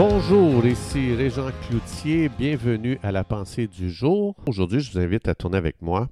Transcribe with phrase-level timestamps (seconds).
[0.00, 4.36] Bonjour, ici Régent Cloutier, bienvenue à la pensée du jour.
[4.46, 6.08] Aujourd'hui, je vous invite à tourner avec moi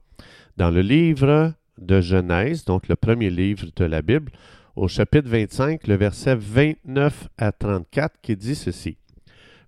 [0.56, 4.32] dans le livre de Genèse, donc le premier livre de la Bible,
[4.74, 8.96] au chapitre 25, le verset 29 à 34, qui dit ceci.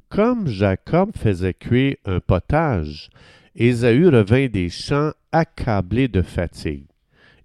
[0.09, 3.11] Comme Jacob faisait cuire un potage,
[3.55, 6.87] Ésaü revint des champs accablé de fatigue.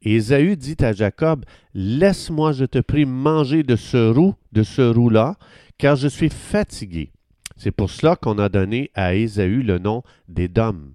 [0.02, 1.46] Ésaü dit à Jacob,
[1.76, 5.36] Laisse-moi, je te prie, manger de ce roux, de ce roux-là,
[5.78, 7.12] car je suis fatigué.
[7.58, 10.94] C'est pour cela qu'on a donné à Ésaü le nom d'Édom.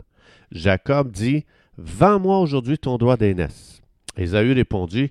[0.50, 1.44] Jacob dit,
[1.76, 3.80] Vends-moi aujourd'hui ton droit d'aînesse.
[4.16, 5.10] Ésaü répondit,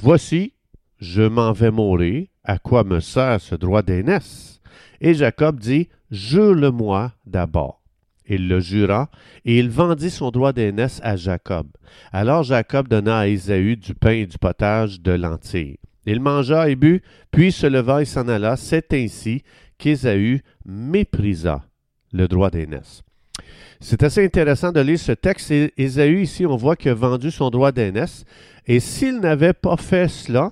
[0.00, 0.54] Voici,
[0.98, 4.60] je m'en vais mourir, à quoi me sert ce droit d'aînesse?
[5.00, 7.80] Et Jacob dit, Jure-le-moi d'abord.
[8.26, 9.10] Il le jura,
[9.44, 11.66] et il vendit son droit d'aînesse à Jacob.
[12.12, 15.78] Alors Jacob donna à Ésaü du pain et du potage de lentilles.
[16.10, 18.56] Il mangea et but, puis se leva et s'en alla.
[18.56, 19.44] C'est ainsi
[19.78, 21.62] qu'Ésaü méprisa
[22.12, 23.02] le droit d'aînesse.
[23.78, 25.52] C'est assez intéressant de lire ce texte.
[25.78, 28.24] Ésaü, ici, on voit qu'il a vendu son droit d'aînesse.
[28.66, 30.50] Et s'il n'avait pas fait cela,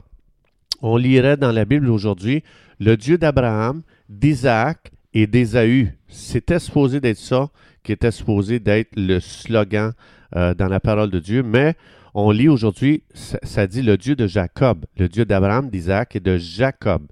[0.80, 2.44] on lirait dans la Bible aujourd'hui
[2.78, 5.92] le Dieu d'Abraham, d'Isaac et d'Ésaü.
[6.06, 7.50] C'était supposé d'être ça
[7.82, 9.92] qui était supposé d'être le slogan
[10.36, 11.74] euh, dans la parole de Dieu, mais
[12.14, 16.36] on lit aujourd'hui, ça, dit le Dieu de Jacob, le Dieu d'Abraham, d'Isaac et de
[16.36, 17.02] Jacob.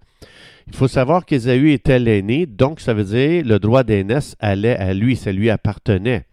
[0.69, 4.94] Il faut savoir qu'Ésaü était l'aîné, donc ça veut dire le droit d'aînesse allait à
[4.94, 6.24] lui, ça lui appartenait.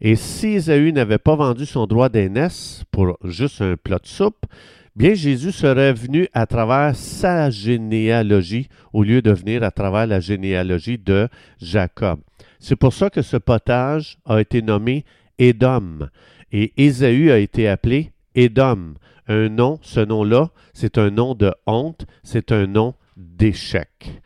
[0.00, 4.46] Et si Ésaü n'avait pas vendu son droit d'aînesse pour juste un plat de soupe,
[4.94, 10.20] bien Jésus serait venu à travers sa généalogie au lieu de venir à travers la
[10.20, 11.28] généalogie de
[11.60, 12.20] Jacob.
[12.60, 15.04] C'est pour ça que ce potage a été nommé
[15.38, 16.08] Édom.
[16.52, 18.94] Et Ésaü a été appelé Édom.
[19.28, 24.20] Un nom, ce nom-là, c'est un nom de honte, c'est un nom d'échec.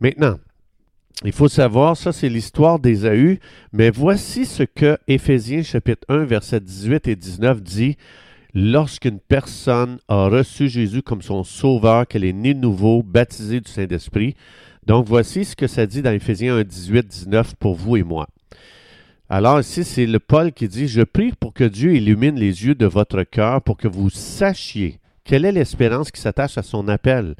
[0.00, 0.36] Maintenant,
[1.24, 3.40] il faut savoir, ça c'est l'histoire d'Ésaü,
[3.72, 7.96] mais voici ce que Éphésiens chapitre 1, versets 18 et 19 dit.
[8.58, 13.70] Lorsqu'une personne a reçu Jésus comme son sauveur, qu'elle est née de nouveau, baptisée du
[13.70, 14.34] Saint-Esprit,
[14.86, 18.28] donc voici ce que ça dit dans Éphésiens 1, 18, 19 pour vous et moi.
[19.28, 22.76] Alors ici, c'est le Paul qui dit, Je prie pour que Dieu illumine les yeux
[22.76, 27.34] de votre cœur pour que vous sachiez quelle est l'espérance qui s'attache à son appel,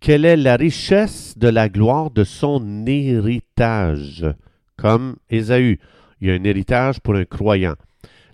[0.00, 4.26] quelle est la richesse de la gloire de son héritage,
[4.76, 5.78] comme Ésaü.
[6.20, 7.76] Il y a un héritage pour un croyant.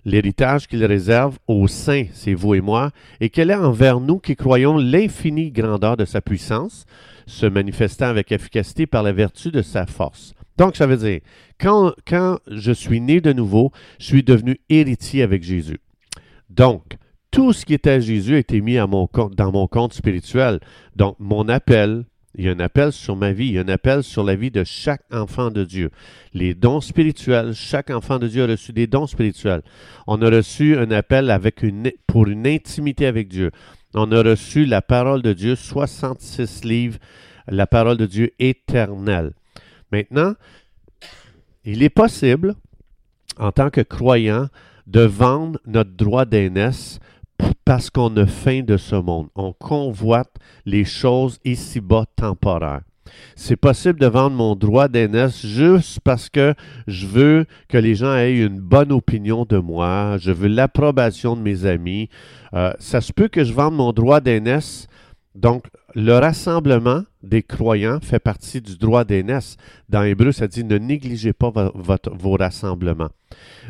[0.03, 4.35] L'héritage qu'il réserve aux saints, c'est vous et moi, et quelle est envers nous qui
[4.35, 6.85] croyons l'infinie grandeur de sa puissance,
[7.27, 10.33] se manifestant avec efficacité par la vertu de sa force.
[10.57, 11.19] Donc, ça veut dire,
[11.59, 15.79] quand, quand je suis né de nouveau, je suis devenu héritier avec Jésus.
[16.49, 16.97] Donc,
[17.31, 20.59] tout ce qui était à Jésus a été mis dans mon compte spirituel.
[20.95, 23.67] Donc, mon appel, il y a un appel sur ma vie, il y a un
[23.67, 25.89] appel sur la vie de chaque enfant de Dieu.
[26.33, 29.61] Les dons spirituels, chaque enfant de Dieu a reçu des dons spirituels.
[30.07, 31.65] On a reçu un appel avec
[32.07, 33.51] pour une intimité avec Dieu.
[33.93, 36.99] On a reçu la parole de Dieu, 66 livres,
[37.47, 39.33] la parole de Dieu éternelle.
[39.91, 40.33] Maintenant,
[41.63, 42.55] il est possible,
[43.37, 44.47] en tant que croyant,
[44.85, 46.99] de vendre notre droit d'aînesse
[47.65, 49.27] parce qu'on a faim de ce monde.
[49.35, 50.33] On convoite
[50.65, 52.81] les choses ici-bas temporaires.
[53.35, 56.53] C'est possible de vendre mon droit d'aînesse juste parce que
[56.87, 61.41] je veux que les gens aient une bonne opinion de moi, je veux l'approbation de
[61.41, 62.09] mes amis.
[62.53, 64.87] Euh, ça se peut que je vende mon droit d'aînesse.
[65.35, 65.65] Donc,
[65.99, 69.57] le rassemblement des croyants fait partie du droit d'aînesse.
[69.89, 73.09] Dans Hébreu, ça dit ne négligez pas vos rassemblements.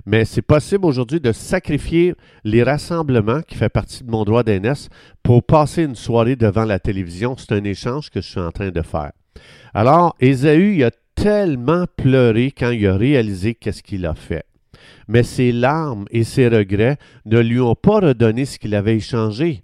[0.06, 4.90] Mais c'est possible aujourd'hui de sacrifier les rassemblements qui fait partie de mon droit d'aînesse
[5.24, 7.38] pour passer une soirée devant la télévision.
[7.38, 9.14] C'est un échange que je suis en train de faire.
[9.74, 14.44] Alors, Ésaü, a tellement pleuré quand il a réalisé qu'est-ce qu'il a fait.
[15.08, 19.64] Mais ses larmes et ses regrets ne lui ont pas redonné ce qu'il avait échangé.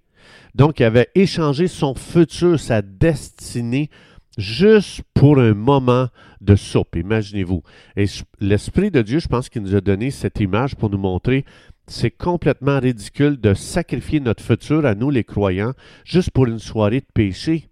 [0.55, 3.89] Donc, il avait échangé son futur, sa destinée,
[4.37, 6.09] juste pour un moment
[6.41, 7.63] de soupe, imaginez-vous.
[7.95, 8.05] Et
[8.39, 11.45] l'Esprit de Dieu, je pense qu'il nous a donné cette image pour nous montrer
[11.87, 15.73] c'est complètement ridicule de sacrifier notre futur à nous, les croyants,
[16.05, 17.69] juste pour une soirée de péché.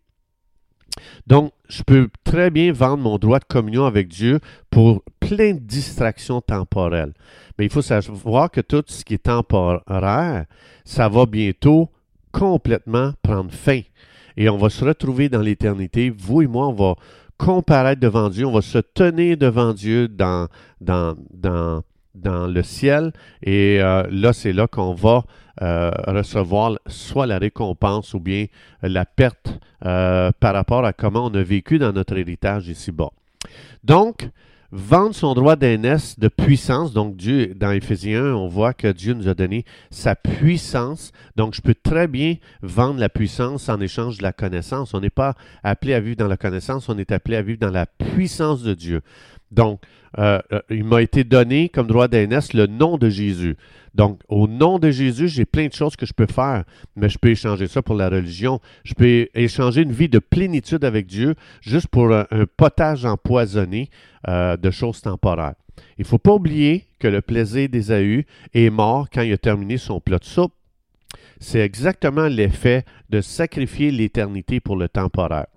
[1.26, 4.40] Donc, je peux très bien vendre mon droit de communion avec Dieu
[4.70, 7.14] pour plein de distractions temporelles.
[7.58, 10.46] Mais il faut savoir que tout ce qui est temporaire,
[10.84, 11.90] ça va bientôt
[12.32, 13.82] complètement prendre fin.
[14.38, 16.10] Et on va se retrouver dans l'éternité.
[16.10, 16.96] Vous et moi, on va
[17.38, 20.48] comparaître devant Dieu, on va se tenir devant Dieu dans,
[22.14, 23.12] le ciel.
[23.42, 25.24] Et euh, là, c'est là qu'on va
[25.62, 28.46] euh, recevoir soit la récompense ou bien
[28.82, 33.10] la perte euh, par rapport à comment on a vécu dans notre héritage ici-bas.
[33.84, 34.30] Donc,
[34.72, 36.94] vendre son droit d'aînesse de puissance.
[36.94, 41.12] Donc, Dieu, dans Éphésiens 1, on voit que Dieu nous a donné sa puissance.
[41.36, 44.94] Donc, je peux très bien vendre la puissance en échange de la connaissance.
[44.94, 47.72] On n'est pas appelé à vivre dans la connaissance, on est appelé à vivre dans
[47.72, 49.02] la puissance de Dieu.
[49.52, 49.82] Donc,
[50.18, 53.56] euh, euh, il m'a été donné comme droit d'aînesse le nom de Jésus.
[53.94, 56.64] Donc, au nom de Jésus, j'ai plein de choses que je peux faire,
[56.96, 58.60] mais je peux échanger ça pour la religion.
[58.84, 62.26] Je peux échanger une vie de plénitude avec Dieu juste pour un,
[62.56, 63.90] potage empoisonné
[64.28, 65.56] euh, de choses temporaires.
[65.98, 69.78] Il ne faut pas oublier que le plaisir d'Ésaü est mort quand il a terminé
[69.78, 70.54] son plat de soupe.
[71.40, 75.48] C'est exactement l'effet de sacrifier l'éternité pour le temporaire.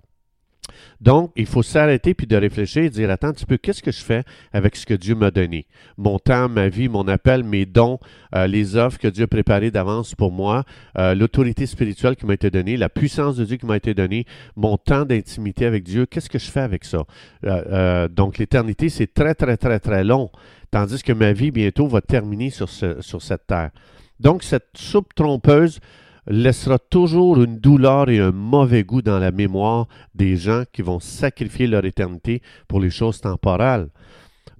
[1.01, 3.91] Donc, il faut s'arrêter puis de réfléchir et dire Attends un petit peu, qu'est-ce que
[3.91, 4.23] je fais
[4.53, 5.65] avec ce que Dieu m'a donné?
[5.97, 7.99] Mon temps, ma vie, mon appel, mes dons,
[8.35, 10.63] euh, les offres que Dieu a préparées d'avance pour moi,
[10.97, 14.25] euh, l'autorité spirituelle qui m'a été donnée, la puissance de Dieu qui m'a été donnée,
[14.55, 17.03] mon temps d'intimité avec Dieu, qu'est-ce que je fais avec ça?
[17.45, 20.29] Euh, Donc, l'éternité, c'est très, très, très, très long,
[20.71, 23.71] tandis que ma vie bientôt va terminer sur, sur cette terre.
[24.19, 25.79] Donc, cette soupe trompeuse,
[26.27, 30.99] laissera toujours une douleur et un mauvais goût dans la mémoire des gens qui vont
[30.99, 33.89] sacrifier leur éternité pour les choses temporales.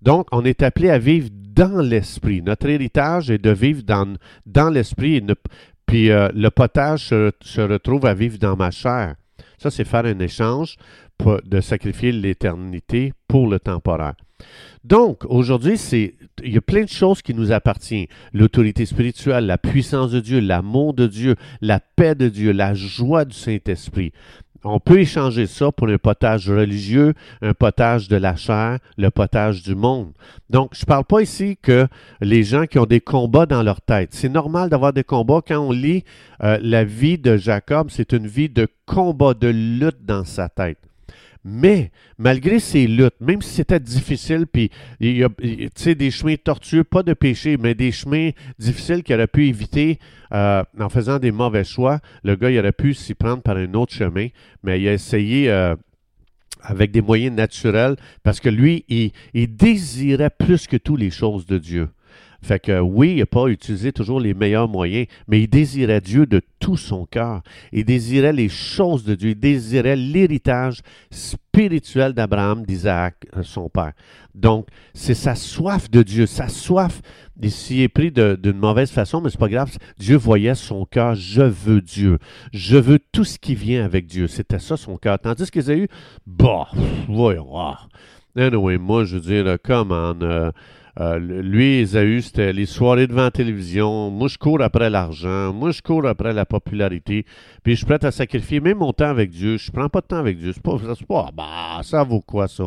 [0.01, 2.41] Donc, on est appelé à vivre dans l'esprit.
[2.41, 5.25] Notre héritage est de vivre dans, l'esprit,
[5.85, 9.15] puis euh, le potage se, retrouve à vivre dans ma chair.
[9.57, 10.75] Ça, c'est faire un échange
[11.45, 14.15] de sacrifier l'éternité pour le temporaire.
[14.83, 18.07] Donc, aujourd'hui, c'est il y a plein de choses qui nous appartiennent.
[18.33, 23.25] L'autorité spirituelle, la puissance de Dieu, l'amour de Dieu, la paix de Dieu, la joie
[23.25, 24.11] du Saint-Esprit.
[24.67, 27.13] On peut échanger ça pour un potage religieux,
[27.43, 30.11] un potage de la chair, le potage du monde.
[30.49, 31.87] Donc, je ne parle pas ici que
[32.19, 34.09] les gens qui ont des combats dans leur tête.
[34.13, 35.41] C'est normal d'avoir des combats.
[35.47, 36.03] Quand on lit
[36.43, 40.79] euh, la vie de Jacob, c'est une vie de combat, de lutte dans sa tête.
[41.47, 45.29] Mais malgré ces luttes, même si c'était difficile, puis il y a
[45.93, 49.99] des chemins tortueux, pas de péché, mais des chemins difficiles qu'il aurait pu éviter
[50.33, 53.71] euh, en faisant des mauvais choix, le gars il aurait pu s'y prendre par un
[53.75, 54.29] autre chemin,
[54.63, 55.75] mais il a essayé euh,
[56.61, 61.45] avec des moyens naturels parce que lui, il, il désirait plus que tout les choses
[61.45, 61.89] de Dieu.
[62.45, 66.27] Fait que oui, il n'a pas utilisé toujours les meilleurs moyens, mais il désirait Dieu
[66.27, 67.41] de tout son cœur.
[67.71, 69.31] Il désirait les choses de Dieu.
[69.31, 73.93] Il désirait l'héritage spirituel d'Abraham, d'Isaac, euh, son père.
[74.35, 77.01] Donc, c'est sa soif de Dieu, sa soif.
[77.41, 79.75] Ici est pris d'une mauvaise façon, mais c'est pas grave.
[79.97, 81.15] Dieu voyait son cœur.
[81.15, 82.19] Je veux Dieu.
[82.53, 84.27] Je veux tout ce qui vient avec Dieu.
[84.27, 85.17] C'était ça son cœur.
[85.17, 85.87] Tandis eu,
[86.27, 86.67] bah,
[87.07, 87.57] voyons.
[87.57, 87.87] Ah.
[88.35, 90.13] Anyway, moi, je veux dire, comment.
[90.21, 90.51] Euh,
[90.99, 94.09] euh, lui, Esaü, c'était les soirées devant la télévision.
[94.11, 95.51] Moi, je cours après l'argent.
[95.53, 97.25] Moi, je cours après la popularité.
[97.63, 99.57] Puis, je suis prêt à sacrifier même mon temps avec Dieu.
[99.57, 100.53] Je prends pas de temps avec Dieu.
[100.53, 100.77] C'est pas,
[101.07, 102.65] pas, bah, ça vaut quoi, ça?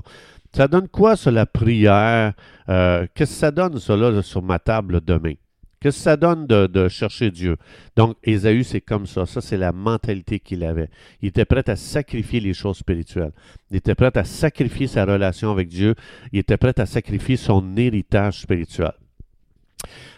[0.55, 2.33] Ça donne quoi, ça, la prière?
[2.69, 5.35] Euh, qu'est-ce que ça donne, ça, là, sur ma table demain?
[5.81, 7.57] Qu'est-ce que ça donne de, chercher Dieu?
[7.97, 9.27] Donc, Ésaü, c'est comme ça.
[9.27, 10.91] Ça, c'est la mentalité qu'il avait.
[11.23, 13.33] Il était prêt à sacrifier les choses spirituelles.
[13.71, 15.95] Il était prêt à sacrifier sa relation avec Dieu.
[16.33, 18.93] Il était prêt à sacrifier son héritage spirituel.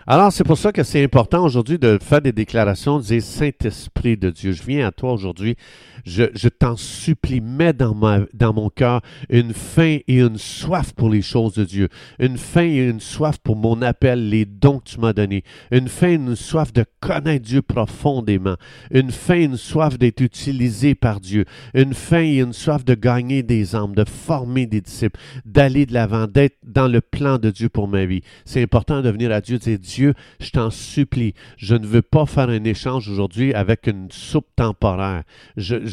[0.06, 4.30] Alors, c'est pour ça que c'est important aujourd'hui de faire des déclarations, de Saint-Esprit de
[4.30, 5.56] Dieu, je viens à toi aujourd'hui,
[6.04, 11.54] je, t'en supplie, mets dans, mon cœur une faim et une soif pour les choses
[11.54, 11.88] de Dieu,
[12.18, 15.88] une faim et une soif pour mon appel, les dons que tu m'as donnés, une
[15.88, 18.56] faim et une soif de connaître Dieu profondément,
[18.90, 22.94] une faim et une soif d'être utilisé par Dieu, une faim et une soif de
[22.94, 27.50] gagner des âmes, de former des disciples, d'aller de l'avant, d'être dans le plan de
[27.50, 28.22] Dieu pour ma vie.
[28.44, 32.02] C'est important de venir à Dieu et dire Dieu, je t'en supplie, je ne veux
[32.02, 35.24] pas faire un échange aujourd'hui avec une soupe temporaire.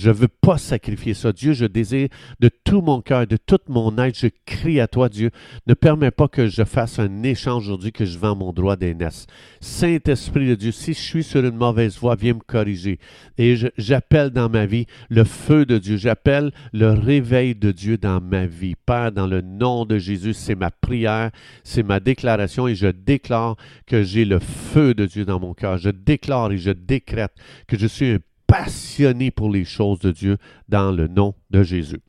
[0.06, 1.32] Ne veux pas sacrifier ça.
[1.32, 5.10] Dieu, je désire de tout mon cœur, de toute mon être, je crie à toi,
[5.10, 5.32] Dieu.
[5.66, 9.27] Ne permets pas que je fasse un échange aujourd'hui, que je vends mon droit d'aînesse.
[9.62, 13.00] Saint-Esprit de Dieu, si je suis sur une mauvaise voie, viens me corriger.
[13.38, 15.98] Et j'appelle dans ma vie le feu de Dieu.
[15.98, 18.75] J'appelle le réveil de Dieu dans ma vie.
[18.86, 21.32] Père, dans le nom de Jésus, c'est ma prière,
[21.63, 25.77] c'est ma déclaration et je déclare que j'ai le feu de Dieu dans mon cœur.
[25.77, 27.34] Je déclare et je décrète
[27.68, 30.38] que je suis un passionné pour les choses de Dieu
[30.70, 32.00] dans le nom de Jésus.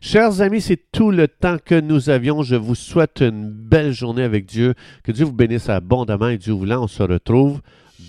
[0.00, 2.42] Chers amis, c'est tout le temps que nous avions.
[2.42, 4.74] Je vous souhaite une belle journée avec Dieu.
[5.02, 7.60] Que Dieu vous bénisse abondamment et Dieu voulant, on se retrouve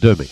[0.02, 0.26] demain.